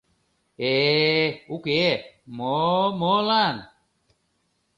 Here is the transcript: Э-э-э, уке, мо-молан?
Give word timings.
Э-э-э, 0.69 1.25
уке, 1.53 1.83
мо-молан? 2.37 3.55